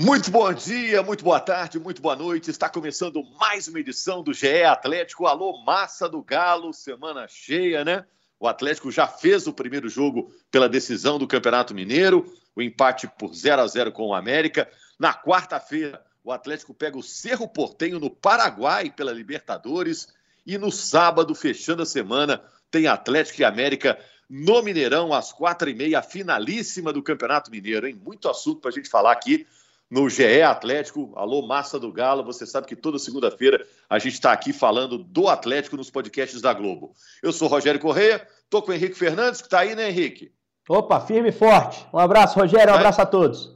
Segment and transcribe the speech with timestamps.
[0.00, 2.50] Muito bom dia, muito boa tarde, muito boa noite.
[2.50, 5.26] Está começando mais uma edição do GE Atlético.
[5.26, 8.06] Alô, massa do Galo, semana cheia, né?
[8.38, 13.34] O Atlético já fez o primeiro jogo pela decisão do Campeonato Mineiro, o empate por
[13.34, 14.70] 0 a 0 com o América.
[14.98, 20.08] Na quarta-feira, o Atlético pega o Cerro Portenho no Paraguai pela Libertadores.
[20.46, 23.98] E no sábado, fechando a semana, tem Atlético e América
[24.30, 28.00] no Mineirão, às quatro e meia, finalíssima do Campeonato Mineiro, hein?
[28.02, 29.46] Muito assunto para a gente falar aqui
[29.90, 31.12] no GE Atlético.
[31.16, 32.22] Alô, Massa do Galo.
[32.24, 36.54] Você sabe que toda segunda-feira a gente está aqui falando do Atlético nos podcasts da
[36.54, 36.94] Globo.
[37.22, 40.32] Eu sou Rogério Correia, estou com o Henrique Fernandes, que está aí, né, Henrique?
[40.68, 41.84] Opa, firme e forte.
[41.92, 42.72] Um abraço, Rogério.
[42.72, 43.52] Um abraço a todos.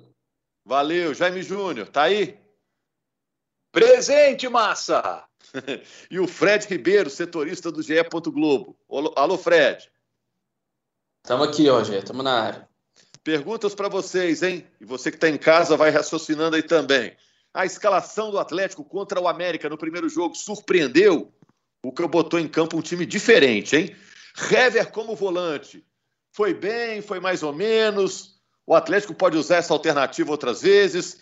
[0.64, 1.14] Valeu.
[1.14, 2.36] Jaime Júnior, tá aí?
[3.70, 5.24] Presente, Massa!
[6.10, 7.94] e o Fred Ribeiro, setorista do GE.
[8.32, 8.76] Globo.
[9.14, 9.88] Alô, Fred.
[11.22, 12.00] Estamos aqui, Rogério.
[12.00, 12.68] Estamos na área.
[13.24, 14.66] Perguntas para vocês, hein?
[14.78, 17.16] E você que está em casa vai raciocinando aí também.
[17.54, 21.32] A escalação do Atlético contra o América no primeiro jogo surpreendeu?
[21.82, 23.96] O que botou em campo um time diferente, hein?
[24.50, 25.82] Hever como volante.
[26.32, 28.38] Foi bem, foi mais ou menos.
[28.66, 31.18] O Atlético pode usar essa alternativa outras vezes.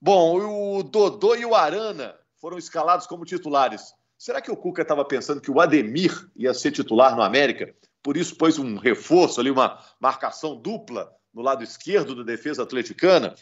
[0.00, 3.94] Bom, o Dodô e o Arana foram escalados como titulares.
[4.16, 7.72] Será que o Cuca estava pensando que o Ademir ia ser titular no América?
[8.02, 13.34] Por isso pôs um reforço ali, uma marcação dupla no lado esquerdo da defesa atleticana.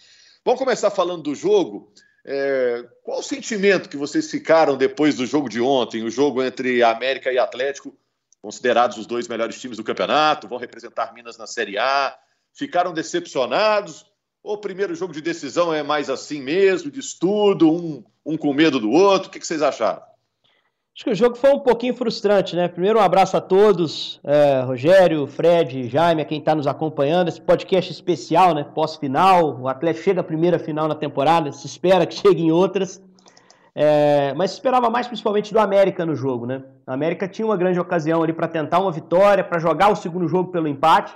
[0.45, 1.93] Vamos começar falando do jogo.
[2.25, 6.83] É, qual o sentimento que vocês ficaram depois do jogo de ontem, o jogo entre
[6.83, 7.97] América e Atlético,
[8.43, 12.17] considerados os dois melhores times do campeonato, vão representar Minas na Série A?
[12.53, 14.07] Ficaram decepcionados?
[14.43, 18.53] Ou o primeiro jogo de decisão é mais assim mesmo, de estudo, um, um com
[18.53, 19.29] medo do outro?
[19.29, 20.03] O que, que vocês acharam?
[20.97, 22.69] Acho que o jogo foi um pouquinho frustrante, né?
[22.69, 27.29] Primeiro, um abraço a todos, é, Rogério, Fred, Jaime, a quem está nos acompanhando.
[27.29, 28.65] Esse podcast especial, né?
[28.65, 29.61] Pós-final.
[29.61, 32.99] O Atlético chega à primeira final na temporada, se espera que chegue em outras.
[33.75, 36.63] É, mas se esperava mais principalmente do América no jogo, né?
[36.87, 40.27] A América tinha uma grande ocasião ali para tentar uma vitória, para jogar o segundo
[40.27, 41.15] jogo pelo empate.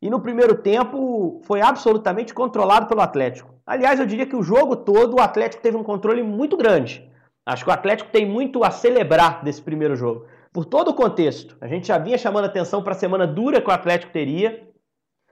[0.00, 3.52] E no primeiro tempo foi absolutamente controlado pelo Atlético.
[3.66, 7.07] Aliás, eu diria que o jogo todo o Atlético teve um controle muito grande.
[7.48, 10.26] Acho que o Atlético tem muito a celebrar desse primeiro jogo.
[10.52, 11.56] Por todo o contexto.
[11.62, 14.68] A gente já vinha chamando atenção para a semana dura que o Atlético teria,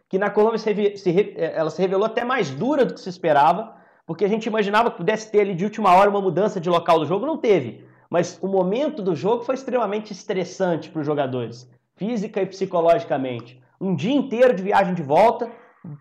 [0.08, 3.76] que na Colômbia se, se, ela se revelou até mais dura do que se esperava,
[4.06, 7.00] porque a gente imaginava que pudesse ter ali de última hora uma mudança de local
[7.00, 7.84] do jogo, não teve.
[8.08, 13.60] Mas o momento do jogo foi extremamente estressante para os jogadores, física e psicologicamente.
[13.78, 15.50] Um dia inteiro de viagem de volta,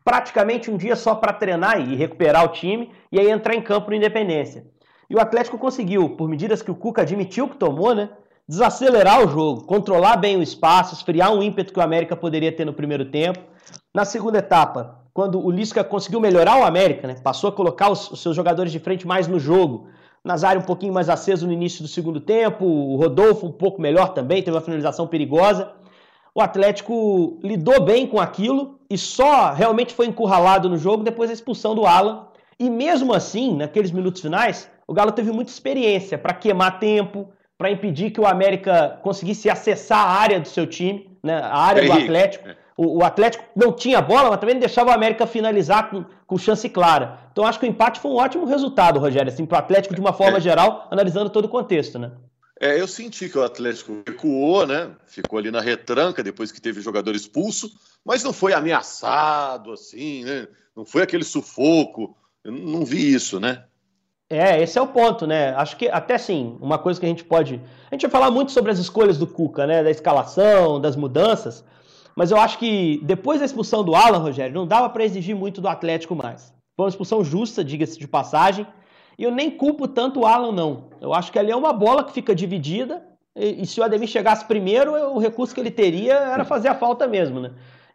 [0.05, 3.89] praticamente um dia só para treinar e recuperar o time, e aí entrar em campo
[3.89, 4.73] no Independência.
[5.09, 8.09] E o Atlético conseguiu, por medidas que o Cuca admitiu que tomou, né?
[8.47, 12.65] Desacelerar o jogo, controlar bem o espaço, esfriar um ímpeto que o América poderia ter
[12.65, 13.39] no primeiro tempo.
[13.93, 17.15] Na segunda etapa, quando o Lisca conseguiu melhorar o América, né?
[17.23, 19.87] Passou a colocar os, os seus jogadores de frente mais no jogo.
[20.23, 24.09] Nazário um pouquinho mais aceso no início do segundo tempo, o Rodolfo um pouco melhor
[24.09, 25.71] também, teve uma finalização perigosa.
[26.33, 31.33] O Atlético lidou bem com aquilo e só realmente foi encurralado no jogo depois da
[31.33, 32.27] expulsão do Alan.
[32.59, 37.71] E mesmo assim, naqueles minutos finais, o Galo teve muita experiência para queimar tempo, para
[37.71, 41.93] impedir que o América conseguisse acessar a área do seu time, né, a área do
[41.93, 42.49] Atlético.
[42.77, 46.67] O, o, Atlético não tinha bola, mas também deixava o América finalizar com, com chance
[46.67, 47.19] clara.
[47.31, 50.01] Então acho que o empate foi um ótimo resultado, Rogério, assim, para o Atlético de
[50.01, 50.41] uma forma é.
[50.41, 52.11] geral, analisando todo o contexto, né?
[52.59, 54.91] É, eu senti que o Atlético recuou, né?
[55.05, 57.69] Ficou ali na retranca depois que teve jogador expulso,
[58.03, 60.47] mas não foi ameaçado assim, né?
[60.75, 62.15] Não foi aquele sufoco.
[62.43, 63.63] Eu não vi isso, né?
[64.29, 65.53] É, esse é o ponto, né?
[65.55, 67.61] Acho que até sim, uma coisa que a gente pode.
[67.91, 69.83] A gente vai falar muito sobre as escolhas do Cuca, né?
[69.83, 71.63] Da escalação, das mudanças.
[72.15, 75.61] Mas eu acho que depois da expulsão do Alan, Rogério, não dava para exigir muito
[75.61, 76.53] do Atlético mais.
[76.75, 78.65] Foi uma expulsão justa, diga-se de passagem.
[79.17, 80.89] E eu nem culpo tanto o Alan, não.
[80.99, 83.05] Eu acho que ali é uma bola que fica dividida.
[83.35, 86.75] E, e se o Ademir chegasse primeiro, o recurso que ele teria era fazer a
[86.75, 87.51] falta mesmo, né?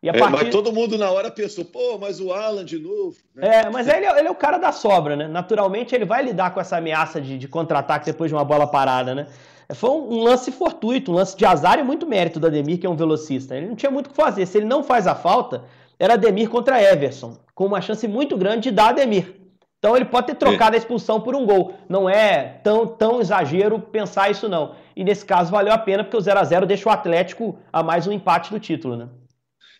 [0.08, 0.44] É, partir...
[0.44, 3.16] Mas todo mundo na hora pensou, pô, mas o Alan de novo.
[3.34, 3.64] Né?
[3.64, 5.28] É, mas ele, é, ele, é o cara da sobra, né?
[5.28, 9.14] Naturalmente ele vai lidar com essa ameaça de, de contra-ataque depois de uma bola parada,
[9.14, 9.26] né?
[9.74, 12.86] Foi um, um, lance fortuito, um lance de azar e muito mérito do Ademir, que
[12.86, 13.54] é um velocista.
[13.54, 14.46] Ele não tinha muito o que fazer.
[14.46, 15.64] Se ele não faz a falta,
[15.98, 19.36] era Ademir contra Everson, com uma chance muito grande de dar Ademir.
[19.78, 21.74] Então ele pode ter trocado a expulsão por um gol.
[21.88, 24.74] Não é tão, tão exagero pensar isso, não.
[24.96, 27.82] E nesse caso valeu a pena, porque o 0 a 0 deixa o Atlético a
[27.82, 29.08] mais um empate do título, né?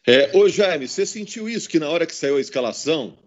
[0.06, 3.19] É, ô Jaime, você sentiu isso que na hora que saiu a escalação,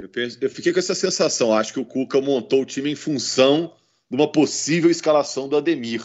[0.00, 1.52] eu, penso, eu fiquei com essa sensação.
[1.52, 3.76] Acho que o Cuca montou o time em função
[4.10, 6.02] de uma possível escalação do Ademir.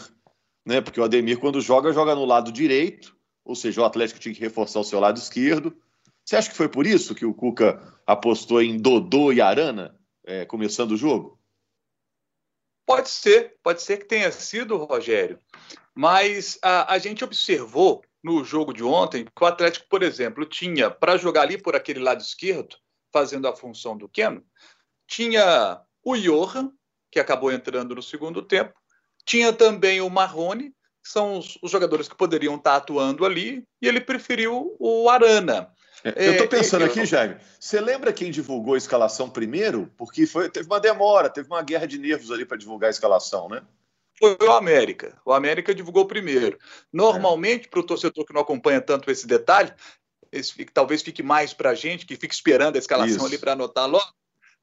[0.66, 0.80] Né?
[0.80, 4.40] Porque o Ademir, quando joga, joga no lado direito, ou seja, o Atlético tinha que
[4.40, 5.76] reforçar o seu lado esquerdo.
[6.24, 9.94] Você acha que foi por isso que o Cuca apostou em Dodô e Arana?
[10.24, 11.38] é, começando o jogo?
[12.86, 15.38] Pode ser, pode ser que tenha sido, Rogério.
[15.94, 20.90] Mas a, a gente observou no jogo de ontem que o Atlético, por exemplo, tinha
[20.90, 22.74] para jogar ali por aquele lado esquerdo,
[23.12, 24.42] fazendo a função do Keno,
[25.06, 26.72] tinha o Johan,
[27.12, 28.72] que acabou entrando no segundo tempo,
[29.26, 30.70] tinha também o Marrone,
[31.02, 35.70] que são os, os jogadores que poderiam estar atuando ali, e ele preferiu o Arana.
[36.02, 37.36] Eu estou é, pensando aqui, Jaime.
[37.60, 39.92] Você lembra quem divulgou a escalação primeiro?
[39.96, 43.48] Porque foi, teve uma demora, teve uma guerra de nervos ali para divulgar a escalação,
[43.48, 43.62] né?
[44.18, 45.20] Foi o América.
[45.24, 46.58] O América divulgou primeiro.
[46.92, 49.72] Normalmente, para o torcedor que não acompanha tanto esse detalhe,
[50.30, 53.26] esse, talvez fique mais para a gente, que fica esperando a escalação Isso.
[53.26, 54.12] ali para anotar logo.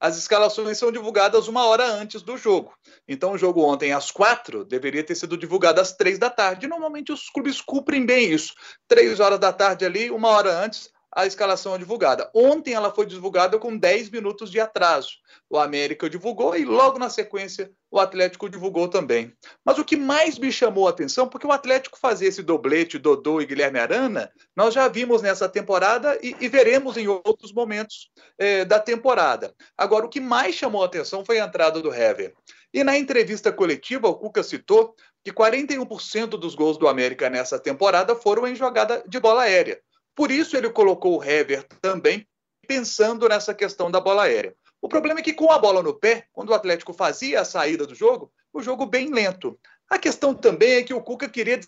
[0.00, 2.74] As escalações são divulgadas uma hora antes do jogo.
[3.06, 6.66] Então, o jogo ontem, às quatro, deveria ter sido divulgado às três da tarde.
[6.66, 8.52] Normalmente, os clubes cumprem bem isso.
[8.88, 12.30] Três horas da tarde ali, uma hora antes, a escalação divulgada.
[12.34, 15.10] Ontem ela foi divulgada com 10 minutos de atraso.
[15.48, 19.34] O América divulgou e logo na sequência o Atlético divulgou também.
[19.62, 23.40] Mas o que mais me chamou a atenção, porque o Atlético fazia esse doblete, Dodô
[23.40, 28.64] e Guilherme Arana, nós já vimos nessa temporada e, e veremos em outros momentos é,
[28.64, 29.54] da temporada.
[29.76, 32.32] Agora, o que mais chamou a atenção foi a entrada do Hever.
[32.72, 38.16] E na entrevista coletiva, o Cuca citou que 41% dos gols do América nessa temporada
[38.16, 39.78] foram em jogada de bola aérea.
[40.14, 42.26] Por isso ele colocou o Hever também,
[42.66, 44.54] pensando nessa questão da bola aérea.
[44.80, 47.86] O problema é que com a bola no pé, quando o Atlético fazia a saída
[47.86, 49.58] do jogo, o jogo bem lento.
[49.88, 51.60] A questão também é que o Cuca queria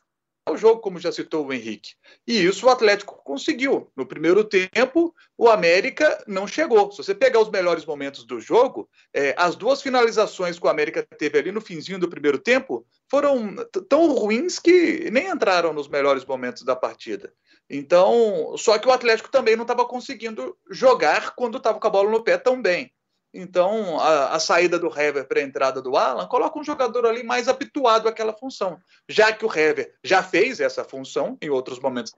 [0.51, 1.95] o jogo, como já citou o Henrique.
[2.27, 3.91] E isso o Atlético conseguiu.
[3.97, 6.91] No primeiro tempo, o América não chegou.
[6.93, 11.03] Se você pegar os melhores momentos do jogo, é, as duas finalizações que o América
[11.03, 13.55] teve ali no finzinho do primeiro tempo foram
[13.89, 17.33] tão ruins que nem entraram nos melhores momentos da partida.
[17.69, 22.11] Então, só que o Atlético também não estava conseguindo jogar quando estava com a bola
[22.11, 22.93] no pé tão bem.
[23.35, 27.25] Então, a, a saída do Hever para a entrada do Alan coloca um jogador ali
[27.25, 28.79] mais habituado àquela função,
[29.09, 32.13] já que o Hever já fez essa função em outros momentos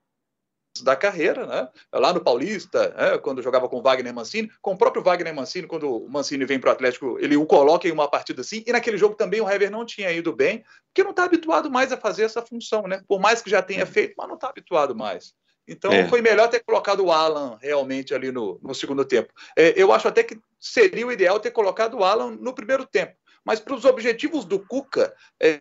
[0.83, 1.69] da carreira, né?
[1.91, 3.17] lá no Paulista, né?
[3.17, 6.61] quando jogava com o Wagner Mancini, com o próprio Wagner Mancini, quando o Mancini vem
[6.61, 9.49] para o Atlético, ele o coloca em uma partida assim, e naquele jogo também o
[9.49, 13.03] Hever não tinha ido bem, porque não está habituado mais a fazer essa função, né?
[13.09, 15.35] por mais que já tenha feito, mas não está habituado mais.
[15.69, 16.07] Então é.
[16.09, 19.33] foi melhor ter colocado o Alan realmente ali no, no segundo tempo.
[19.57, 20.39] É, eu acho até que
[20.73, 23.15] seria o ideal ter colocado o Alan no primeiro tempo.
[23.45, 25.61] Mas para os objetivos do Cuca, é,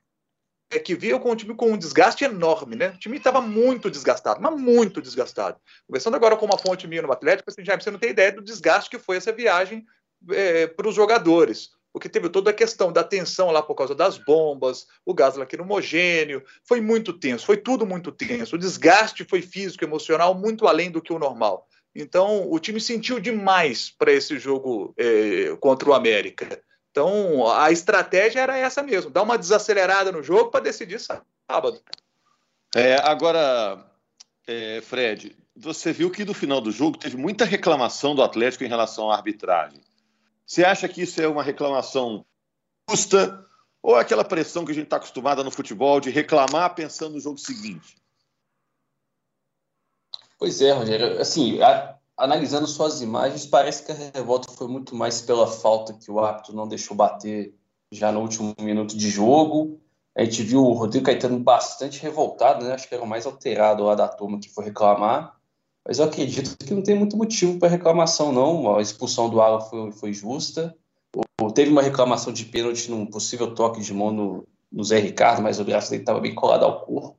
[0.72, 2.90] é que veio com um time com um desgaste enorme, né?
[2.90, 5.60] O time estava muito desgastado, mas muito desgastado.
[5.88, 8.90] Conversando agora com uma fonte minha no Atlético, assim, você não tem ideia do desgaste
[8.90, 9.86] que foi essa viagem
[10.32, 14.18] é, para os jogadores porque teve toda a questão da tensão lá por causa das
[14.18, 18.58] bombas, o gás lacrimogênio, foi muito tenso, foi tudo muito tenso.
[18.58, 21.66] O desgaste foi físico, emocional, muito além do que o normal.
[21.96, 26.62] Então, o time sentiu demais para esse jogo é, contra o América.
[26.92, 31.82] Então, a estratégia era essa mesmo, dar uma desacelerada no jogo para decidir sábado.
[32.76, 33.86] É, agora,
[34.46, 38.70] é, Fred, você viu que no final do jogo teve muita reclamação do Atlético em
[38.70, 39.82] relação à arbitragem.
[40.46, 42.26] Você acha que isso é uma reclamação
[42.90, 43.46] justa
[43.82, 47.20] ou é aquela pressão que a gente está acostumada no futebol de reclamar pensando no
[47.20, 47.96] jogo seguinte?
[50.38, 51.20] Pois é, Rogério.
[51.20, 56.12] Assim, a, analisando suas imagens, parece que a revolta foi muito mais pela falta que
[56.12, 57.54] o árbitro não deixou bater
[57.92, 59.80] já no último minuto de jogo.
[60.16, 62.74] A gente viu o Rodrigo Caetano bastante revoltado, né?
[62.74, 65.36] Acho que era o mais alterado lá da turma que foi reclamar.
[65.86, 68.76] Mas eu acredito que não tem muito motivo para reclamação, não.
[68.76, 70.76] A expulsão do Alan foi, foi justa.
[71.42, 75.42] O, teve uma reclamação de pênalti num possível toque de mão no, no Zé Ricardo,
[75.42, 77.18] mas o braço dele estava bem colado ao corpo.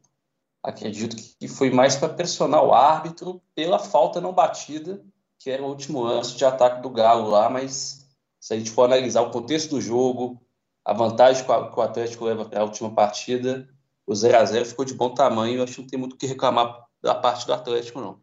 [0.67, 5.01] Acredito que foi mais para pressionar o árbitro pela falta não batida,
[5.39, 7.49] que era o último lance de ataque do Galo lá.
[7.49, 8.05] Mas
[8.41, 10.43] se a gente for analisar o contexto do jogo,
[10.85, 13.69] a vantagem que o Atlético leva para a última partida,
[14.05, 15.59] o 0 a 0 ficou de bom tamanho.
[15.59, 18.19] Eu acho que não tem muito o que reclamar da parte do Atlético, não.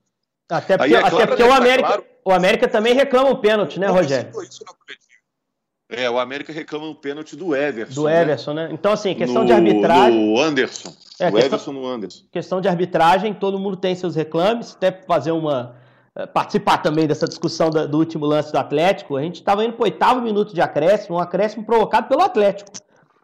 [0.50, 2.06] Até porque, é claro, até porque o, América, claro.
[2.26, 4.34] o América também reclama o pênalti, né, Rogério?
[5.96, 8.02] É, o América reclama um pênalti do Everson.
[8.02, 8.22] Do né?
[8.22, 8.70] Everson, né?
[8.72, 10.34] Então, assim, questão no, de arbitragem.
[10.34, 10.94] Do Anderson.
[11.20, 12.24] É, o Everson no Anderson.
[12.32, 15.76] Questão de arbitragem, todo mundo tem seus reclames, até fazer uma.
[16.16, 19.18] Eh, participar também dessa discussão do, do último lance do Atlético.
[19.18, 22.72] A gente estava indo para o oitavo minuto de acréscimo, um acréscimo provocado pelo Atlético.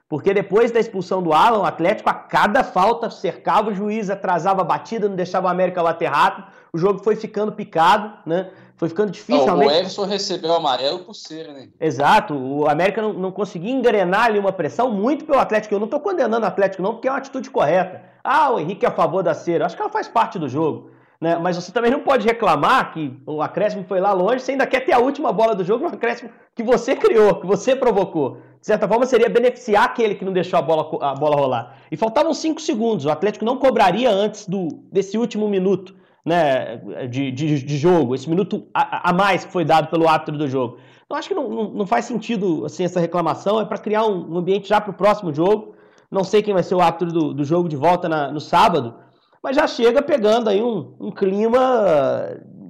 [0.07, 4.61] Porque depois da expulsão do Alan, o Atlético, a cada falta, cercava o juiz, atrasava
[4.61, 6.47] a batida, não deixava o América bater rápido.
[6.73, 8.49] O jogo foi ficando picado, né?
[8.79, 9.45] Foi ficando difícil.
[9.45, 11.67] Não, o Everson recebeu o amarelo por ser, né?
[11.81, 12.33] Exato.
[12.33, 15.75] O América não, não conseguia engrenar ali uma pressão muito pelo Atlético.
[15.75, 18.01] Eu não estou condenando o Atlético, não, porque é uma atitude correta.
[18.23, 19.65] Ah, o Henrique é a favor da cera.
[19.65, 20.91] Acho que ela faz parte do jogo.
[21.19, 21.37] Né?
[21.37, 24.85] Mas você também não pode reclamar que o acréscimo foi lá longe, você ainda quer
[24.85, 28.37] ter a última bola do jogo no acréscimo que você criou, que você provocou.
[28.61, 31.77] De certa forma, seria beneficiar aquele que não deixou a bola, a bola rolar.
[31.91, 35.98] E faltavam 5 segundos, o Atlético não cobraria antes do, desse último minuto
[36.29, 36.77] né,
[37.09, 40.47] de, de, de jogo, esse minuto a, a, mais que foi dado pelo árbitro do
[40.47, 40.77] jogo.
[41.05, 44.33] Então, acho que não, não, não faz sentido assim, essa reclamação, é para criar um,
[44.33, 45.75] um, ambiente já para o próximo jogo.
[46.11, 48.95] Não sei quem vai ser o árbitro do, do jogo de volta na, no sábado,
[49.41, 51.59] mas já chega pegando aí um, um clima,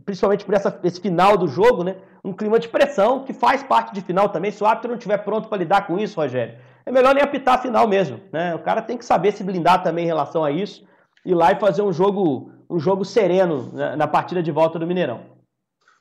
[0.05, 1.97] principalmente por essa, esse final do jogo, né?
[2.23, 4.51] Um clima de pressão que faz parte de final também.
[4.51, 7.55] Se o árbitro não estiver pronto para lidar com isso, Rogério, é melhor nem apitar
[7.55, 8.55] a final mesmo, né?
[8.55, 10.83] O cara tem que saber se blindar também em relação a isso,
[11.25, 14.85] ir lá e fazer um jogo, um jogo sereno né, na partida de volta do
[14.85, 15.21] Mineirão.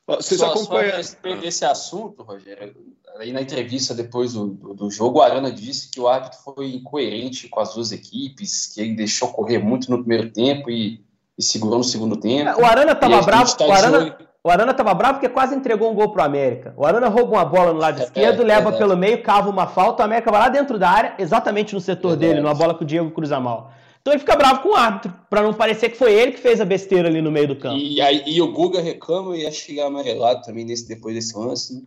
[0.07, 2.75] Vocês só, acompanham só esse assunto, Rogério.
[3.17, 6.73] Aí na entrevista depois do, do, do, jogo, o Arana disse que o árbitro foi
[6.73, 11.03] incoerente com as duas equipes, que ele deixou correr muito no primeiro tempo e,
[11.37, 12.49] e segurou no segundo tempo.
[12.49, 13.57] É, o Arana estava bravo.
[13.57, 16.73] Tá o Arana, o Arana tava bravo porque quase entregou um gol pro América.
[16.77, 19.67] O Arana rouba uma bola no lado é, esquerdo, é, leva pelo meio, cava uma
[19.67, 22.83] falta, o América vai lá dentro da área, exatamente no setor dele, numa bola que
[22.83, 23.71] o Diego cruza mal.
[24.01, 26.61] Então ele fica bravo com o árbitro, para não parecer que foi ele que fez
[26.61, 27.77] a besteira ali no meio do campo.
[27.77, 31.75] E, aí, e o Guga reclama e ia chegar amarelado também nesse, depois desse lance.
[31.75, 31.81] Né?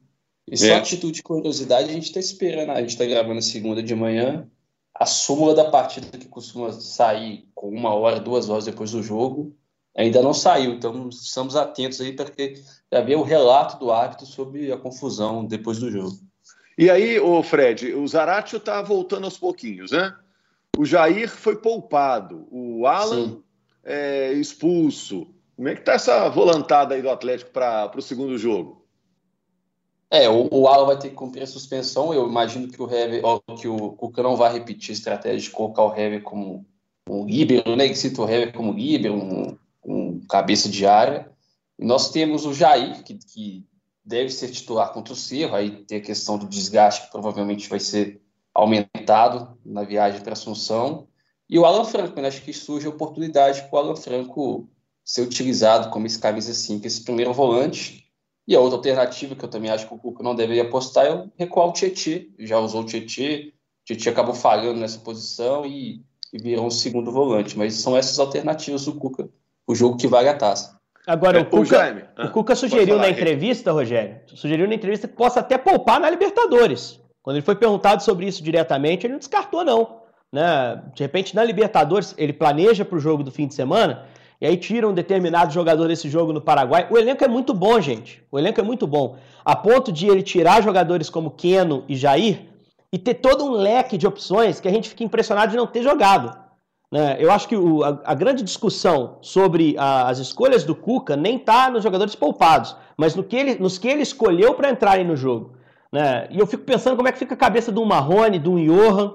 [0.51, 0.77] E só é.
[0.77, 2.71] atitude de curiosidade, a gente está esperando.
[2.71, 4.47] A gente está gravando a segunda de manhã.
[4.95, 9.57] A súmula da partida que costuma sair com uma hora, duas horas depois do jogo,
[9.97, 10.75] ainda não saiu.
[10.75, 15.91] Então estamos atentos aí para ver o relato do árbitro sobre a confusão depois do
[15.91, 16.19] jogo.
[16.77, 20.15] E aí, o Fred, o Zaratio está voltando aos pouquinhos, né?
[20.77, 23.43] O Jair foi poupado, o Alan
[23.85, 25.27] é, expulso.
[25.55, 28.83] Como é que tá essa volantada aí do Atlético para o segundo jogo?
[30.11, 32.13] É, o, o Alan vai ter que cumprir a suspensão.
[32.13, 33.23] Eu imagino que o Hever,
[33.61, 36.67] que o Cuca não vai repetir a estratégia de colocar o Hever como
[37.09, 37.89] um líbero, né?
[37.89, 41.31] Que cita o Hever como líbero, um, um cabeça de área.
[41.79, 43.67] E nós temos o Jair, que, que
[44.05, 45.55] deve ser titular contra o Cerro.
[45.55, 48.22] Aí tem a questão do desgaste, que provavelmente vai ser
[48.55, 51.07] aumentado na viagem para Assunção.
[51.49, 52.29] E o Alan Franco, né?
[52.29, 54.69] acho que surge a oportunidade para o Alan Franco
[55.05, 58.07] ser utilizado como esse camisa 5, esse primeiro volante.
[58.47, 61.13] E a outra alternativa que eu também acho que o Cuca não deveria apostar é
[61.13, 62.29] o recuar o Tietê.
[62.39, 67.13] Já usou o Tietê, o Tietê acabou falhando nessa posição e, e virou um segundo
[67.13, 67.57] volante.
[67.57, 69.29] Mas são essas alternativas do Cuca,
[69.67, 70.81] o jogo que vale a taça.
[71.07, 75.15] Agora, é, o, Cuca, o, o Cuca sugeriu na entrevista, Rogério, sugeriu na entrevista que
[75.15, 77.02] possa até poupar na Libertadores.
[77.23, 80.03] Quando ele foi perguntado sobre isso diretamente, ele não descartou, não.
[80.33, 80.83] Né?
[80.95, 84.07] De repente, na Libertadores, ele planeja para o jogo do fim de semana
[84.41, 86.89] e aí tira um determinado jogador desse jogo no Paraguai.
[86.91, 88.25] O elenco é muito bom, gente.
[88.31, 89.17] O elenco é muito bom.
[89.45, 92.49] A ponto de ele tirar jogadores como Keno e Jair
[92.93, 95.83] e ter todo um leque de opções que a gente fica impressionado de não ter
[95.83, 96.37] jogado.
[96.91, 97.17] Né?
[97.21, 101.37] Eu acho que o, a, a, grande discussão sobre a, as escolhas do Cuca nem
[101.37, 105.17] está nos jogadores poupados, mas no que ele, nos que ele escolheu para entrarem no
[105.17, 105.55] jogo.
[105.93, 106.27] Né?
[106.31, 108.57] E eu fico pensando como é que fica a cabeça de um Marrone, de um
[108.57, 109.15] Johan,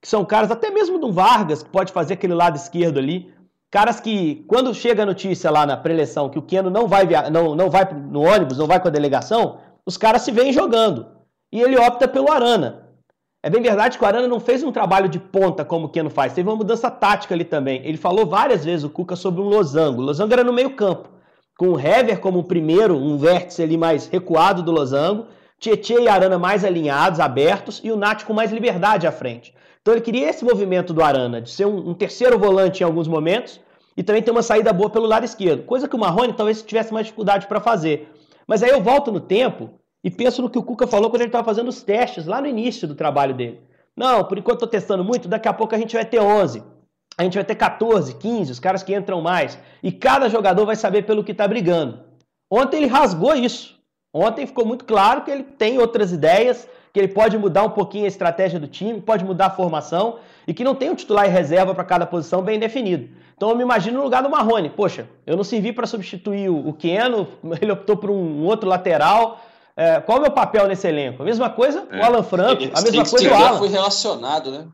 [0.00, 3.32] que são caras, até mesmo de um Vargas, que pode fazer aquele lado esquerdo ali.
[3.70, 7.28] Caras que, quando chega a notícia lá na preleção que o Keno não vai, via...
[7.28, 11.06] não, não vai no ônibus, não vai com a delegação, os caras se veem jogando.
[11.52, 12.86] E ele opta pelo Arana.
[13.42, 16.10] É bem verdade que o Arana não fez um trabalho de ponta como o Keno
[16.10, 17.84] faz, teve uma mudança tática ali também.
[17.84, 20.00] Ele falou várias vezes, o Cuca, sobre um losango.
[20.00, 21.10] O losango era no meio campo,
[21.56, 25.26] com o Hever como primeiro, um vértice ali mais recuado do losango,
[25.58, 29.54] Tietê e Arana mais alinhados, abertos, e o Nath com mais liberdade à frente.
[29.82, 33.08] Então ele queria esse movimento do Arana, de ser um, um terceiro volante em alguns
[33.08, 33.60] momentos,
[33.96, 36.92] e também ter uma saída boa pelo lado esquerdo, coisa que o Marrone talvez tivesse
[36.92, 38.08] mais dificuldade para fazer.
[38.46, 39.70] Mas aí eu volto no tempo
[40.04, 42.46] e penso no que o Cuca falou quando ele estava fazendo os testes, lá no
[42.46, 43.60] início do trabalho dele.
[43.96, 46.62] Não, por enquanto estou testando muito, daqui a pouco a gente vai ter 11,
[47.16, 50.76] a gente vai ter 14, 15, os caras que entram mais, e cada jogador vai
[50.76, 52.04] saber pelo que está brigando.
[52.48, 53.77] Ontem ele rasgou isso.
[54.12, 58.04] Ontem ficou muito claro que ele tem outras ideias, que ele pode mudar um pouquinho
[58.04, 61.28] a estratégia do time, pode mudar a formação e que não tem um titular e
[61.28, 63.08] reserva para cada posição bem definido.
[63.36, 64.70] Então eu me imagino no lugar do Marrone.
[64.70, 67.28] Poxa, eu não servi para substituir o Keno,
[67.60, 69.40] ele optou por um outro lateral.
[69.76, 71.22] É, qual é o meu papel nesse elenco?
[71.22, 72.00] A mesma coisa é.
[72.00, 73.58] o Alan Franco, a mesma coisa o Alan.
[73.58, 74.66] foi relacionado, né?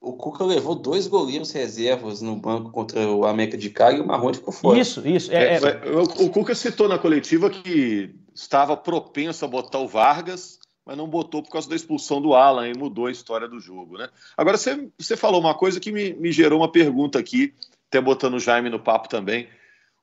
[0.00, 4.06] O Cuca levou dois goleiros reservas no banco contra o América de Cali e o
[4.06, 4.78] Marrone ficou fora.
[4.78, 5.32] Isso, isso.
[5.32, 5.90] É, é, é.
[5.90, 11.08] o, o Cuca citou na coletiva que estava propenso a botar o Vargas, mas não
[11.08, 13.98] botou por causa da expulsão do Alan e mudou a história do jogo.
[13.98, 14.08] Né?
[14.36, 17.52] Agora, você, você falou uma coisa que me, me gerou uma pergunta aqui,
[17.88, 19.48] até botando o Jaime no papo também.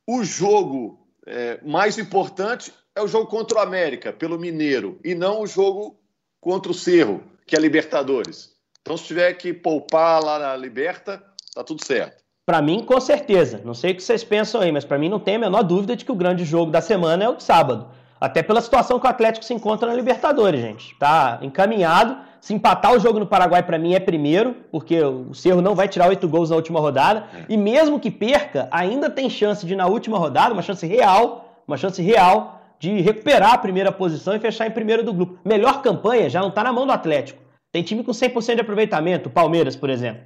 [0.06, 5.42] O jogo é, mais importante é o jogo contra o América, pelo Mineiro, e não
[5.42, 5.98] o jogo
[6.42, 8.54] contra o Cerro, que é Libertadores.
[8.82, 11.24] Então, se tiver que poupar lá na Liberta,
[11.54, 12.22] tá tudo certo.
[12.46, 13.62] Para mim, com certeza.
[13.64, 15.96] Não sei o que vocês pensam aí, mas para mim não tem a menor dúvida
[15.96, 17.90] de que o grande jogo da semana é o de sábado.
[18.26, 20.96] Até pela situação que o Atlético se encontra na Libertadores, gente.
[20.98, 22.18] Tá encaminhado.
[22.42, 25.88] Se empatar o jogo no Paraguai, para mim, é primeiro, porque o Cerro não vai
[25.88, 27.26] tirar oito gols na última rodada.
[27.32, 27.46] É.
[27.50, 31.78] E mesmo que perca, ainda tem chance de, na última rodada, uma chance real, uma
[31.78, 35.38] chance real de recuperar a primeira posição e fechar em primeiro do grupo.
[35.46, 37.40] Melhor campanha já não está na mão do Atlético.
[37.72, 40.24] Tem time com 100% de aproveitamento, Palmeiras, por exemplo.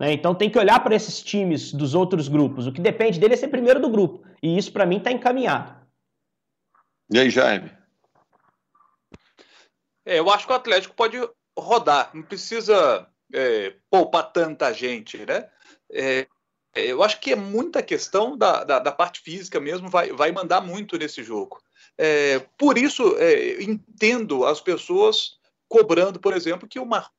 [0.00, 0.14] Né?
[0.14, 2.66] Então tem que olhar para esses times dos outros grupos.
[2.66, 4.22] O que depende dele é ser primeiro do grupo.
[4.42, 5.81] E isso, para mim, está encaminhado.
[7.12, 7.70] E aí, Jaime?
[10.02, 11.18] É, eu acho que o Atlético pode
[11.58, 15.46] rodar, não precisa é, poupar tanta gente, né?
[15.92, 16.26] É,
[16.74, 20.62] eu acho que é muita questão da, da, da, parte física mesmo, vai, vai mandar
[20.62, 21.62] muito nesse jogo.
[21.98, 25.38] É, por isso, é, entendo as pessoas
[25.68, 27.10] cobrando, por exemplo, que uma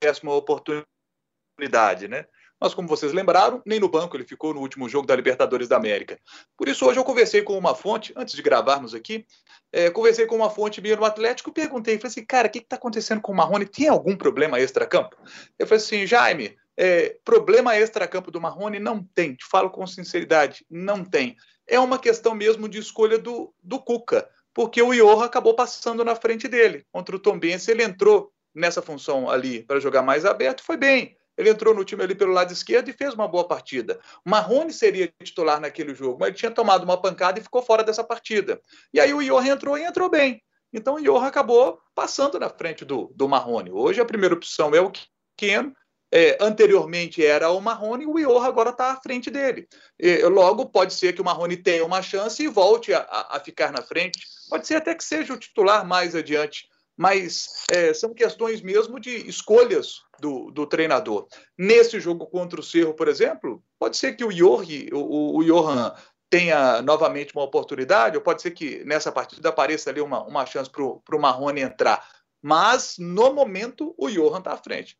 [0.00, 2.24] péssima oportunidade, né?
[2.60, 5.76] Mas, como vocês lembraram, nem no banco ele ficou no último jogo da Libertadores da
[5.76, 6.18] América.
[6.56, 9.24] Por isso, hoje eu conversei com uma fonte, antes de gravarmos aqui,
[9.72, 12.76] é, conversei com uma fonte minha no Atlético, perguntei, falei assim, cara, o que está
[12.76, 13.64] acontecendo com o Marrone?
[13.64, 15.16] Tem algum problema extra-campo?
[15.58, 20.64] Eu falei assim, Jaime, é, problema extra-campo do Marrone não tem, te falo com sinceridade,
[20.68, 21.36] não tem.
[21.66, 26.16] É uma questão mesmo de escolha do, do Cuca, porque o Iorra acabou passando na
[26.16, 26.84] frente dele.
[26.90, 31.16] Contra o Tombense, ele entrou nessa função ali para jogar mais aberto, foi bem.
[31.40, 33.98] Ele entrou no time ali pelo lado esquerdo e fez uma boa partida.
[34.22, 38.04] Marrone seria titular naquele jogo, mas ele tinha tomado uma pancada e ficou fora dessa
[38.04, 38.60] partida.
[38.92, 40.42] E aí o Iorra entrou e entrou bem.
[40.70, 43.70] Então o Iorra acabou passando na frente do, do Marrone.
[43.72, 44.92] Hoje a primeira opção é o
[45.34, 45.74] Keno,
[46.12, 49.66] é, anteriormente era o Marrone, o Iorra agora está à frente dele.
[49.98, 53.72] E, logo, pode ser que o Marrone tenha uma chance e volte a, a, ficar
[53.72, 54.20] na frente.
[54.50, 56.68] Pode ser até que seja o titular mais adiante
[57.00, 61.26] mas é, são questões mesmo de escolhas do, do, treinador.
[61.56, 65.94] Nesse jogo contra o Cerro, por exemplo, pode ser que o Jorge, o, o Johan
[66.28, 70.68] tenha novamente uma oportunidade, ou pode ser que nessa partida apareça ali uma, uma chance
[70.68, 72.06] para o Marrone entrar.
[72.42, 74.98] Mas, no momento, o Johan está à frente.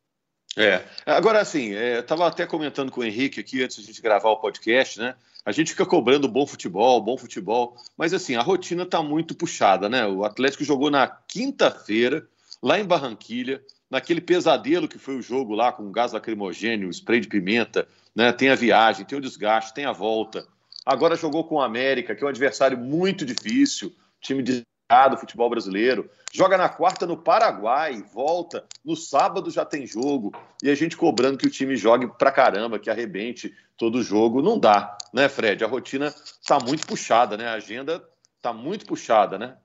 [0.57, 0.83] É.
[1.05, 4.29] Agora, assim, estava é, até comentando com o Henrique aqui antes de a gente gravar
[4.29, 5.15] o podcast, né?
[5.45, 9.89] A gente fica cobrando bom futebol, bom futebol, mas assim, a rotina está muito puxada,
[9.89, 10.05] né?
[10.05, 12.27] O Atlético jogou na quinta-feira,
[12.61, 17.27] lá em Barranquilha, naquele pesadelo que foi o jogo lá com gás lacrimogênio, spray de
[17.27, 18.31] pimenta, né?
[18.31, 20.45] Tem a viagem, tem o desgaste, tem a volta.
[20.85, 24.63] Agora jogou com o América, que é um adversário muito difícil, time de
[25.09, 26.09] do futebol brasileiro.
[26.33, 28.65] Joga na quarta no Paraguai, volta.
[28.83, 30.33] No sábado já tem jogo.
[30.61, 34.41] E a gente cobrando que o time jogue pra caramba, que arrebente todo jogo.
[34.41, 35.63] Não dá, né, Fred?
[35.63, 36.13] A rotina
[36.45, 37.47] tá muito puxada, né?
[37.47, 38.03] A agenda
[38.41, 39.57] tá muito puxada, né?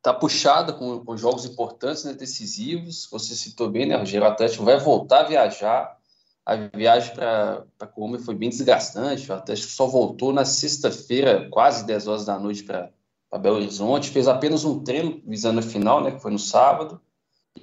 [0.00, 3.08] Tá puxada com, com jogos importantes, né, decisivos.
[3.10, 4.26] Você citou bem, né, Rogério?
[4.26, 5.98] O Atlético vai voltar a viajar.
[6.46, 9.30] A viagem para Colômbia foi bem desgastante.
[9.30, 12.90] O Atlético só voltou na sexta-feira, quase 10 horas da noite, para
[13.30, 17.00] para Belo Horizonte, fez apenas um treino visando a final, né, que foi no sábado,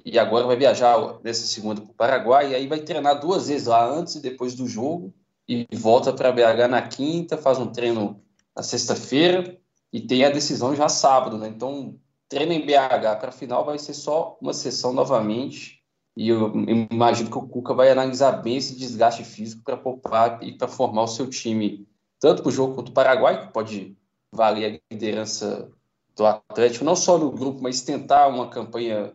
[0.04, 3.66] e agora vai viajar nessa segunda para o Paraguai, e aí vai treinar duas vezes
[3.66, 5.12] lá antes e depois do jogo,
[5.48, 8.20] e volta para BH na quinta, faz um treino
[8.54, 9.58] na sexta-feira,
[9.92, 11.48] e tem a decisão já sábado, né?
[11.48, 11.98] Então,
[12.28, 15.80] treino em BH para a final vai ser só uma sessão novamente,
[16.16, 16.52] e eu
[16.90, 21.02] imagino que o Cuca vai analisar bem esse desgaste físico para poupar e para formar
[21.02, 21.86] o seu time,
[22.18, 23.96] tanto para o jogo contra o Paraguai, que pode
[24.36, 25.68] valer a liderança
[26.14, 29.12] do Atlético, não só no grupo, mas tentar uma campanha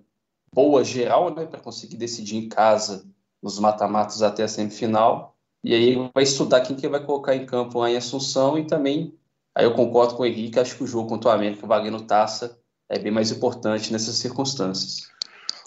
[0.53, 3.05] boa geral, né, para conseguir decidir em casa
[3.41, 5.35] nos mata-matos até a semifinal.
[5.63, 9.13] E aí vai estudar quem que vai colocar em campo lá em Assunção e também,
[9.55, 12.59] aí eu concordo com o Henrique, acho que o jogo contra o América valendo taça
[12.89, 15.09] é bem mais importante nessas circunstâncias.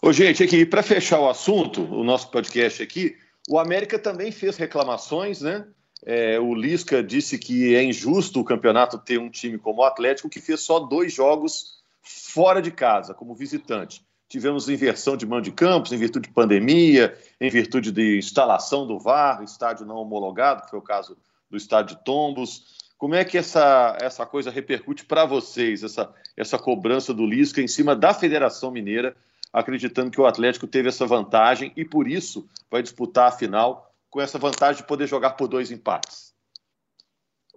[0.02, 3.16] Ô, gente, aqui, para fechar o assunto, o nosso podcast aqui,
[3.48, 5.66] o América também fez reclamações, né?
[6.06, 10.28] É, o Lisca disse que é injusto o campeonato ter um time como o Atlético
[10.28, 14.04] que fez só dois jogos fora de casa, como visitante.
[14.28, 18.98] Tivemos inversão de mando de campos em virtude de pandemia, em virtude de instalação do
[18.98, 21.16] VAR, estádio não homologado, que foi o caso
[21.50, 22.84] do estádio de Tombos.
[22.98, 27.68] Como é que essa, essa coisa repercute para vocês, essa, essa cobrança do Lisca em
[27.68, 29.16] cima da Federação Mineira,
[29.52, 34.20] acreditando que o Atlético teve essa vantagem e por isso vai disputar a final com
[34.20, 36.32] essa vantagem de poder jogar por dois empates?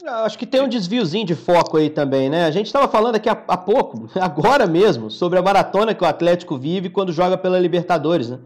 [0.04, 2.46] Acho que tem um desviozinho de foco aí também, né?
[2.46, 6.08] A gente estava falando aqui há, há, pouco, agora mesmo, sobre a maratona que o
[6.08, 8.40] Atlético vive quando joga pela Libertadores, né?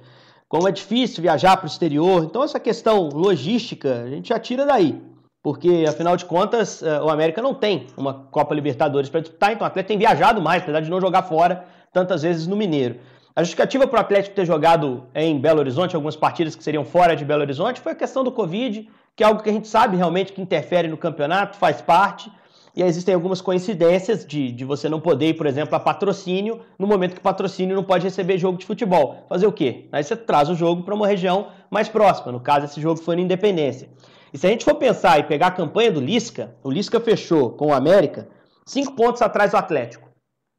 [0.49, 2.25] Como é difícil viajar para o exterior.
[2.25, 5.01] Então, essa questão logística, a gente já tira daí.
[5.41, 9.63] Porque, afinal de contas, eh, o América não tem uma Copa Libertadores para disputar, então
[9.63, 12.99] o Atlético tem viajado mais, apesar de não jogar fora tantas vezes no Mineiro.
[13.33, 17.15] A justificativa para o Atlético ter jogado em Belo Horizonte, algumas partidas que seriam fora
[17.15, 19.95] de Belo Horizonte, foi a questão do Covid, que é algo que a gente sabe
[19.95, 22.29] realmente que interfere no campeonato, faz parte.
[22.75, 26.85] E existem algumas coincidências de, de você não poder ir, por exemplo, a patrocínio, no
[26.85, 29.25] momento que patrocínio não pode receber jogo de futebol.
[29.29, 29.87] Fazer o quê?
[29.93, 32.33] Aí você traz o jogo para uma região mais próxima.
[32.33, 33.89] No caso, esse jogo foi na Independência.
[34.33, 37.51] E se a gente for pensar e pegar a campanha do Lisca, o Lisca fechou
[37.51, 38.27] com o América
[38.65, 40.10] cinco pontos atrás do Atlético.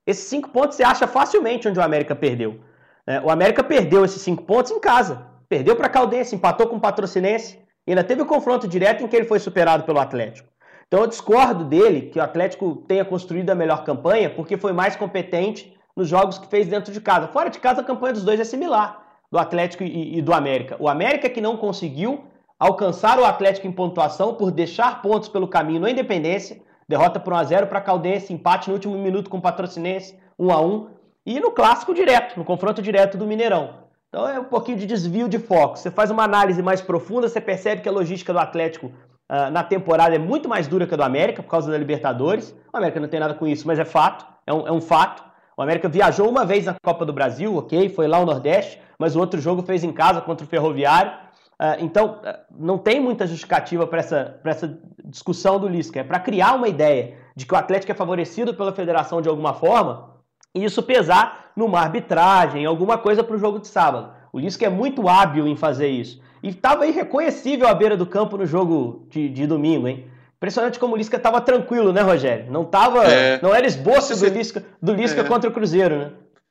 [0.07, 2.61] Esses cinco pontos você acha facilmente onde o América perdeu.
[3.07, 5.27] É, o América perdeu esses cinco pontos em casa.
[5.49, 7.59] Perdeu para a Caldense, empatou com o Patrocinense.
[7.87, 10.49] E ainda teve o um confronto direto em que ele foi superado pelo Atlético.
[10.87, 14.95] Então eu discordo dele que o Atlético tenha construído a melhor campanha porque foi mais
[14.95, 17.29] competente nos jogos que fez dentro de casa.
[17.29, 20.77] Fora de casa, a campanha dos dois é similar, do Atlético e, e do América.
[20.79, 22.25] O América que não conseguiu
[22.59, 27.67] alcançar o Atlético em pontuação por deixar pontos pelo caminho na Independência, derrota por 1x0
[27.67, 30.89] para Caldense, empate no último minuto com o Patrocinense, 1x1,
[31.25, 33.83] e no clássico direto, no confronto direto do Mineirão.
[34.09, 35.79] Então é um pouquinho de desvio de foco.
[35.79, 39.65] Você faz uma análise mais profunda, você percebe que a logística do Atlético uh, na
[39.65, 42.55] temporada é muito mais dura que a do América, por causa da Libertadores.
[42.73, 45.25] O América não tem nada com isso, mas é fato, é um, é um fato.
[45.57, 49.17] O América viajou uma vez na Copa do Brasil, ok, foi lá o Nordeste, mas
[49.17, 51.13] o outro jogo fez em casa contra o Ferroviário.
[51.61, 56.01] Uh, então, uh, não tem muita justificativa para essa, essa discussão do Lisca.
[56.01, 59.55] É para criar uma ideia de que o Atlético é favorecido pela federação de alguma
[59.55, 60.13] forma
[60.55, 64.13] e isso pesar numa arbitragem, alguma coisa para o jogo de sábado.
[64.33, 66.21] O Lisca é muito hábil em fazer isso.
[66.43, 70.07] E estava irreconhecível à beira do campo no jogo de, de domingo, hein?
[70.37, 72.51] Impressionante como o Lisca estava tranquilo, né, Rogério?
[72.51, 73.41] Não tava, é.
[73.41, 75.25] não era esboço do Lisca, do Lisca é.
[75.25, 76.11] contra o Cruzeiro, né?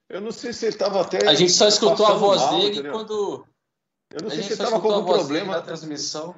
[0.10, 1.28] Eu não sei se ele estava até.
[1.28, 2.92] A gente só escutou a voz mal, dele entendeu?
[2.92, 3.46] quando
[4.14, 5.54] eu não sei se estava com algum problema.
[5.54, 6.36] Na transmissão.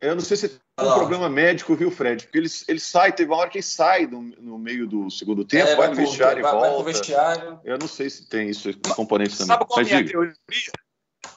[0.00, 2.24] Eu não sei se tem um problema médico, viu, Fred?
[2.24, 5.44] Porque ele, ele sai, teve uma hora que ele sai no, no meio do segundo
[5.44, 6.58] tempo, é, vai, vai no vestiário e volta.
[6.58, 7.60] Vai pro vestiário.
[7.64, 9.56] Eu não sei se tem isso, componentes também.
[9.56, 10.34] Sabe qual é a minha teoria?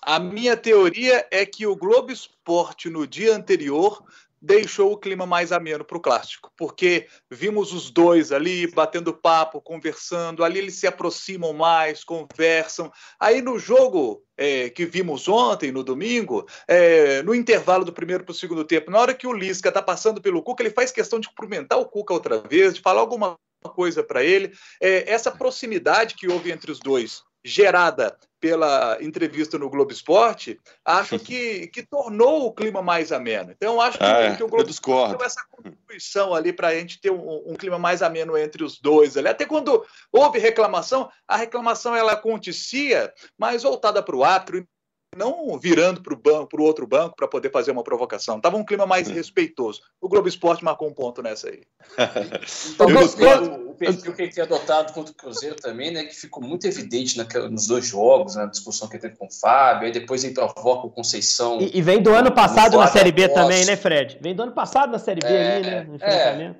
[0.02, 4.04] A minha teoria é que o Globo Esporte, no dia anterior,
[4.46, 9.60] deixou o clima mais ameno para o clássico, porque vimos os dois ali batendo papo,
[9.60, 12.92] conversando, ali eles se aproximam mais, conversam.
[13.20, 18.34] Aí no jogo é, que vimos ontem, no domingo, é, no intervalo do primeiro para
[18.34, 21.20] o segundo tempo, na hora que o Lisca está passando pelo Cuca, ele faz questão
[21.20, 23.36] de cumprimentar o Cuca outra vez, de falar alguma
[23.74, 24.54] coisa para ele.
[24.80, 31.18] É, essa proximidade que houve entre os dois gerada pela entrevista no Globo Esporte, acho
[31.18, 33.52] que, que tornou o clima mais ameno.
[33.52, 34.36] Então, acho que, ah, é.
[34.36, 37.80] que o Globo Esporte deu essa contribuição ali para a gente ter um, um, clima
[37.80, 39.18] mais ameno entre os dois.
[39.18, 39.30] Ali.
[39.30, 44.68] Até quando houve reclamação, a reclamação ela acontecia mais voltada para o árbitro
[45.16, 48.40] não virando para o banco, para o outro banco para poder fazer uma provocação.
[48.40, 49.82] Tava um clima mais respeitoso.
[50.02, 51.62] O Globo Esporte marcou um ponto nessa aí.
[52.74, 56.44] então, o, o perfil que ele tem adotado contra o Cruzeiro também, né, que ficou
[56.44, 59.92] muito evidente naquela, nos dois jogos, na discussão que ele teve com o Fábio, aí
[59.92, 61.60] depois ele provoca o Conceição.
[61.62, 64.20] E, e vem do ano passado na Série B também, né, Fred?
[64.22, 66.00] Vem do ano passado na Série B é, ali, né?
[66.02, 66.56] É,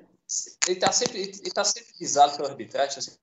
[0.66, 3.20] ele está sempre, ele tá sempre visado pela arbitragem, está sempre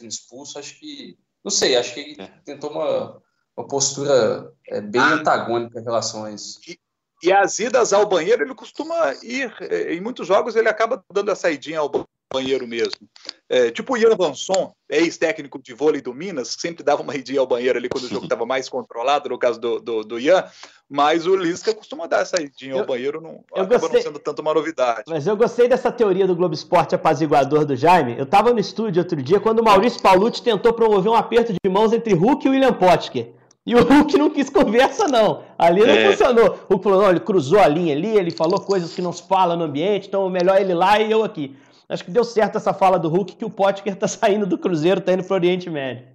[0.00, 0.58] expulso.
[0.58, 2.26] Acho que, não sei, acho que ele é.
[2.44, 3.22] tentou uma
[3.56, 6.60] uma postura é, bem ah, antagônica em relação a isso.
[6.68, 6.78] E,
[7.22, 11.30] e as idas ao banheiro, ele costuma ir, é, em muitos jogos, ele acaba dando
[11.30, 11.90] a saidinha ao
[12.32, 13.08] banheiro mesmo.
[13.48, 17.46] É, tipo o Ian Vanson, ex-técnico de vôlei do Minas, sempre dava uma idinha ao
[17.46, 20.44] banheiro ali quando o jogo estava mais controlado, no caso do, do, do, Ian,
[20.88, 24.42] mas o Lisca costuma dar essa idinha ao banheiro, não, acaba gostei, não sendo tanto
[24.42, 25.04] uma novidade.
[25.08, 28.18] Mas eu gostei dessa teoria do Globo Esporte apaziguador do Jaime.
[28.18, 31.70] Eu estava no estúdio outro dia quando o Maurício Paulucci tentou promover um aperto de
[31.70, 33.35] mãos entre Hulk e William Potker.
[33.66, 35.42] E o Hulk não quis conversa, não.
[35.58, 36.08] Ali não é.
[36.08, 36.66] funcionou.
[36.68, 39.26] O Hulk falou, não, ele cruzou a linha ali, ele falou coisas que não se
[39.26, 41.56] fala no ambiente, então melhor ele lá e eu aqui.
[41.88, 45.00] Acho que deu certo essa fala do Hulk, que o Potker tá saindo do Cruzeiro,
[45.00, 46.06] tá indo pro Oriente Médio.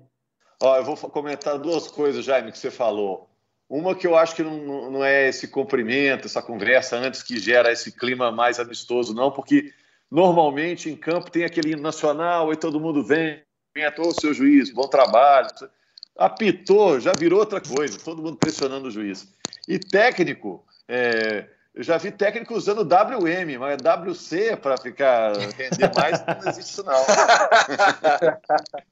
[0.64, 3.30] Ó, eu vou comentar duas coisas, Jaime, que você falou.
[3.70, 7.72] Uma que eu acho que não, não é esse cumprimento, essa conversa antes que gera
[7.72, 9.74] esse clima mais amistoso, não, porque
[10.10, 13.42] normalmente em campo tem aquele hino nacional e todo mundo vem,
[13.74, 15.48] vem a todo o seu juiz, bom trabalho
[16.18, 19.28] apitou, já virou outra coisa, todo mundo pressionando o juiz.
[19.68, 26.24] E técnico, é, eu já vi técnico usando WM, mas WC para ficar render mais,
[26.26, 26.94] não existe isso não.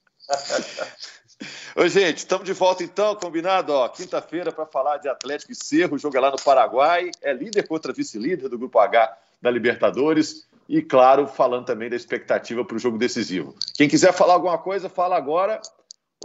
[1.76, 3.74] Oi, gente, estamos de volta então, combinado?
[3.90, 7.94] Quinta-feira para falar de Atlético e Cerro, joga é lá no Paraguai, é líder contra
[7.94, 12.98] vice-líder do Grupo H da Libertadores e, claro, falando também da expectativa para o jogo
[12.98, 13.56] decisivo.
[13.74, 15.62] Quem quiser falar alguma coisa, fala agora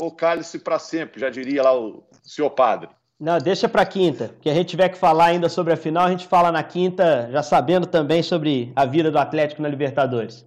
[0.00, 2.90] ou cálice para sempre, já diria lá o senhor padre?
[3.18, 6.10] Não, deixa para quinta, que a gente tiver que falar ainda sobre a final, a
[6.10, 10.44] gente fala na quinta, já sabendo também sobre a vida do Atlético na Libertadores.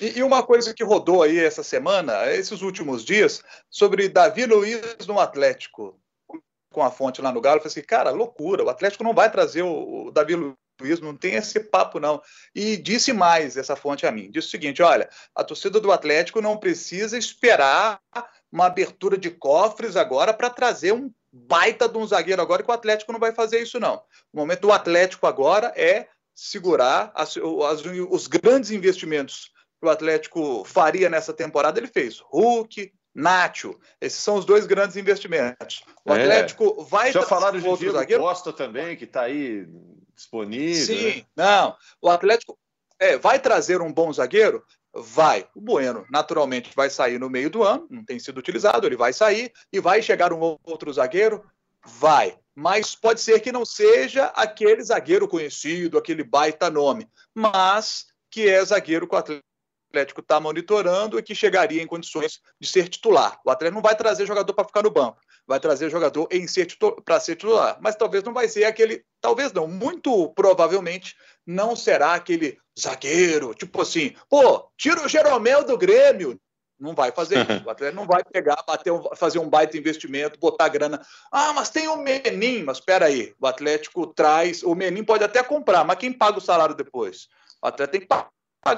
[0.00, 5.06] E, e uma coisa que rodou aí essa semana, esses últimos dias, sobre Davi Luiz
[5.06, 5.98] no Atlético.
[6.70, 9.62] com a fonte lá no Galo, falei assim, cara, loucura, o Atlético não vai trazer
[9.62, 10.36] o, o Davi
[10.80, 12.22] Luiz, não tem esse papo não.
[12.54, 16.40] E disse mais essa fonte a mim, disse o seguinte, olha, a torcida do Atlético
[16.40, 18.00] não precisa esperar
[18.50, 22.74] uma abertura de cofres agora para trazer um baita de um zagueiro agora, que o
[22.74, 23.96] Atlético não vai fazer isso não.
[24.32, 30.64] O momento do Atlético agora é segurar as, as, os grandes investimentos que o Atlético
[30.64, 32.20] faria nessa temporada, ele fez.
[32.30, 33.78] Hulk, Nacho.
[34.00, 35.82] Esses são os dois grandes investimentos.
[36.04, 36.20] O é.
[36.20, 37.12] Atlético vai.
[37.12, 38.22] Já falaram de Diego zagueiro.
[38.22, 39.66] Costa também, que está aí
[40.18, 40.86] disponível.
[40.86, 41.24] Sim, né?
[41.36, 41.76] não.
[42.02, 42.58] O Atlético
[42.98, 44.62] é, vai trazer um bom zagueiro?
[44.92, 45.46] Vai.
[45.54, 49.12] O Bueno, naturalmente, vai sair no meio do ano, não tem sido utilizado, ele vai
[49.12, 49.52] sair.
[49.72, 51.44] E vai chegar um outro zagueiro?
[51.84, 52.36] Vai.
[52.54, 58.64] Mas pode ser que não seja aquele zagueiro conhecido, aquele baita nome, mas que é
[58.64, 59.47] zagueiro com o Atlético
[59.88, 63.40] Atlético está monitorando e que chegaria em condições de ser titular.
[63.44, 66.68] O Atlético não vai trazer jogador para ficar no banco, vai trazer jogador em ser
[67.04, 67.78] para ser titular.
[67.80, 73.80] Mas talvez não vai ser aquele, talvez não, muito provavelmente não será aquele zagueiro, tipo
[73.80, 76.38] assim, pô, tira o Jeromel do Grêmio.
[76.78, 77.66] Não vai fazer isso.
[77.66, 81.04] O Atlético não vai pegar, bater, fazer um baita investimento, botar grana.
[81.32, 82.62] Ah, mas tem o Menin.
[82.62, 84.62] Mas espera aí, o Atlético traz.
[84.62, 87.26] O Menin pode até comprar, mas quem paga o salário depois?
[87.60, 88.30] O Atlético tem que pagar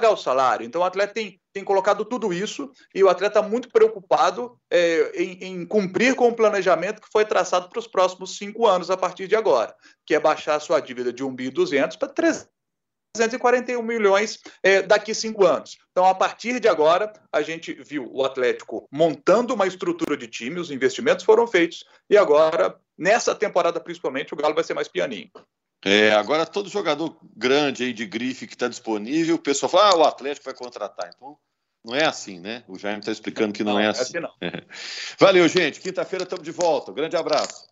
[0.09, 0.65] o salário.
[0.65, 5.11] Então o atleta tem, tem colocado tudo isso e o atleta está muito preocupado é,
[5.15, 8.97] em, em, cumprir com o planejamento que foi traçado para os próximos cinco anos a
[8.97, 9.75] partir de agora,
[10.05, 15.13] que é baixar a sua dívida de 1 bi 200 para 341 milhões é, daqui
[15.13, 15.77] cinco anos.
[15.91, 20.59] Então, a partir de agora, a gente viu o Atlético montando uma estrutura de time,
[20.59, 25.29] os investimentos foram feitos, e agora, nessa temporada principalmente, o Galo vai ser mais pianinho.
[25.83, 29.97] É, agora todo jogador grande aí de grife que está disponível, o pessoal fala, ah,
[29.97, 31.09] o Atlético vai contratar.
[31.15, 31.37] Então,
[31.83, 32.63] não é assim, né?
[32.67, 34.01] O Jaime está explicando que não, não é, é assim.
[34.01, 34.31] assim não.
[35.19, 35.79] Valeu, gente.
[35.79, 36.91] Quinta-feira estamos de volta.
[36.91, 37.70] Um grande abraço.